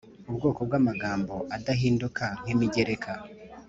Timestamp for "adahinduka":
1.55-2.23